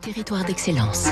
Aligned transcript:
Territoire 0.00 0.44
d'excellence. 0.44 1.08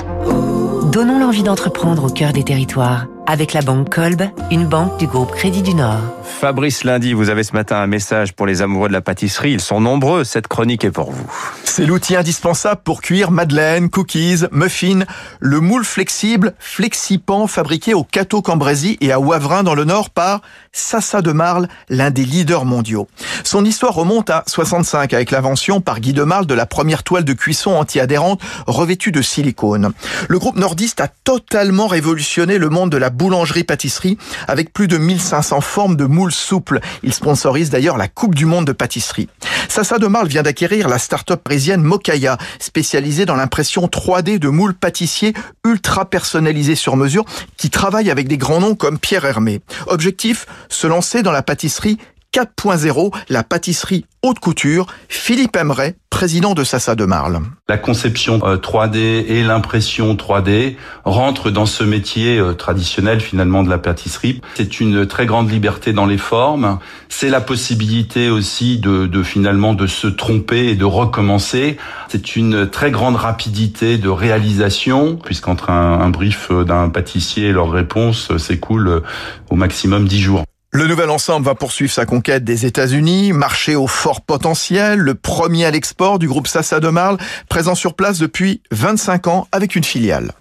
Donnons 0.91 1.19
l'envie 1.19 1.43
d'entreprendre 1.43 2.05
au 2.05 2.09
cœur 2.09 2.31
des 2.31 2.43
territoires 2.43 3.07
avec 3.27 3.53
la 3.53 3.61
banque 3.61 3.93
Kolb, 3.93 4.23
une 4.51 4.65
banque 4.65 4.97
du 4.97 5.07
groupe 5.07 5.31
Crédit 5.31 5.61
du 5.61 5.73
Nord. 5.73 5.99
Fabrice 6.23 6.83
Lundi, 6.83 7.13
vous 7.13 7.29
avez 7.29 7.43
ce 7.43 7.53
matin 7.53 7.77
un 7.77 7.87
message 7.87 8.33
pour 8.33 8.45
les 8.45 8.61
amoureux 8.61 8.87
de 8.87 8.93
la 8.93 9.01
pâtisserie. 9.01 9.53
Ils 9.53 9.61
sont 9.61 9.79
nombreux. 9.79 10.23
Cette 10.23 10.47
chronique 10.47 10.83
est 10.83 10.91
pour 10.91 11.11
vous. 11.11 11.25
C'est 11.63 11.85
l'outil 11.85 12.15
indispensable 12.15 12.81
pour 12.83 13.01
cuire 13.01 13.31
madeleine, 13.31 13.89
cookies, 13.89 14.43
muffins. 14.51 15.05
Le 15.39 15.59
moule 15.59 15.85
flexible, 15.85 16.53
Flexipan, 16.59 17.47
fabriqué 17.47 17.93
au 17.93 18.03
Cateau 18.03 18.41
Cambrésis 18.41 18.97
et 19.01 19.11
à 19.11 19.19
Wavrin 19.19 19.63
dans 19.63 19.75
le 19.75 19.85
Nord 19.85 20.09
par 20.09 20.41
Sassa 20.71 21.21
de 21.21 21.31
Marle, 21.31 21.67
l'un 21.89 22.11
des 22.11 22.25
leaders 22.25 22.65
mondiaux. 22.65 23.07
Son 23.43 23.63
histoire 23.63 23.93
remonte 23.93 24.29
à 24.29 24.43
65 24.47 25.13
avec 25.13 25.31
l'invention 25.31 25.81
par 25.81 25.99
Guy 25.99 26.13
de 26.13 26.23
Marle 26.23 26.45
de 26.45 26.53
la 26.53 26.65
première 26.65 27.03
toile 27.03 27.23
de 27.23 27.33
cuisson 27.33 27.71
anti-adhérente 27.71 28.41
revêtue 28.67 29.11
de 29.11 29.21
silicone. 29.21 29.93
Le 30.27 30.39
groupe 30.39 30.57
nordiste 30.57 31.01
a 31.01 31.07
totalement 31.07 31.87
révolutionné 31.87 32.57
le 32.57 32.69
monde 32.69 32.89
de 32.89 32.97
la 32.97 33.09
boulangerie-pâtisserie 33.15 34.17
avec 34.47 34.73
plus 34.73 34.87
de 34.87 34.97
1500 34.97 35.61
formes 35.61 35.95
de 35.95 36.05
moules 36.05 36.31
souples. 36.31 36.79
Il 37.03 37.13
sponsorise 37.13 37.69
d'ailleurs 37.69 37.97
la 37.97 38.07
Coupe 38.07 38.35
du 38.35 38.45
Monde 38.45 38.65
de 38.67 38.71
pâtisserie. 38.71 39.29
Sassa 39.69 39.97
de 39.97 40.07
Marle 40.07 40.27
vient 40.27 40.43
d'acquérir 40.43 40.87
la 40.87 40.99
start-up 40.99 41.41
parisienne 41.43 41.81
Mokaya, 41.81 42.37
spécialisée 42.59 43.25
dans 43.25 43.35
l'impression 43.35 43.87
3D 43.87 44.39
de 44.39 44.49
moules 44.49 44.73
pâtissiers 44.73 45.33
ultra 45.65 46.09
personnalisés 46.09 46.75
sur 46.75 46.95
mesure 46.95 47.25
qui 47.57 47.69
travaille 47.69 48.11
avec 48.11 48.27
des 48.27 48.37
grands 48.37 48.59
noms 48.59 48.75
comme 48.75 48.99
Pierre 48.99 49.25
Hermé. 49.25 49.61
Objectif, 49.87 50.45
se 50.69 50.87
lancer 50.87 51.23
dans 51.23 51.31
la 51.31 51.41
pâtisserie 51.41 51.97
4.0, 52.35 53.15
la 53.29 53.43
pâtisserie 53.43 54.03
haute 54.21 54.39
couture, 54.39 54.87
Philippe 55.07 55.55
Emeret, 55.55 55.95
président 56.09 56.53
de 56.53 56.65
Sassa 56.65 56.93
de 56.93 57.05
Marle. 57.05 57.39
La 57.69 57.77
conception 57.77 58.39
3D 58.39 58.97
euh, 58.97 59.23
et 59.25 59.41
l'impression 59.41 60.15
3D 60.15 60.75
rentrent 61.05 61.49
dans 61.49 61.65
ce 61.65 61.85
métier 61.85 62.37
euh, 62.37 62.51
traditionnel 62.51 63.21
finalement 63.21 63.63
de 63.63 63.69
la 63.69 63.77
pâtisserie. 63.77 64.41
C'est 64.55 64.81
une 64.81 65.07
très 65.07 65.25
grande 65.25 65.49
liberté 65.49 65.93
dans 65.93 66.05
les 66.05 66.17
formes. 66.17 66.79
C'est 67.07 67.29
la 67.29 67.39
possibilité 67.39 68.29
aussi 68.29 68.79
de, 68.79 69.23
finalement 69.23 69.73
de 69.73 69.87
se 69.87 70.07
tromper 70.07 70.67
et 70.67 70.75
de 70.75 70.83
recommencer. 70.83 71.77
C'est 72.09 72.35
une 72.35 72.69
très 72.69 72.91
grande 72.91 73.15
rapidité 73.15 73.97
de 73.97 74.09
réalisation 74.09 75.15
puisqu'entre 75.15 75.69
un, 75.69 76.01
un 76.01 76.09
brief 76.09 76.51
d'un 76.51 76.89
pâtissier 76.89 77.47
et 77.47 77.51
leur 77.53 77.71
réponse 77.71 78.35
s'écoule 78.35 79.03
au 79.49 79.55
maximum 79.55 80.05
10 80.05 80.19
jours. 80.19 80.44
Le 80.75 80.87
nouvel 80.87 81.09
ensemble 81.09 81.45
va 81.45 81.55
poursuivre 81.55 81.93
sa 81.93 82.05
conquête 82.05 82.43
des 82.43 82.65
États-Unis, 82.65 83.31
marché 83.31 83.77
au 83.77 83.87
fort 83.87 84.19
potentiel, 84.19 84.99
le 84.99 85.15
premier 85.15 85.63
à 85.63 85.71
l'export 85.71 86.19
du 86.19 86.27
groupe 86.27 86.47
Sassa 86.47 86.81
de 86.81 86.89
Marle, 86.89 87.15
présent 87.47 87.75
sur 87.75 87.93
place 87.93 88.19
depuis 88.19 88.61
25 88.71 89.27
ans 89.27 89.47
avec 89.53 89.77
une 89.77 89.85
filiale. 89.85 90.33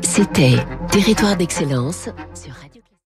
C'était 0.00 0.64
Territoire 0.90 1.36
d'excellence 1.36 2.08
sur 2.32 2.54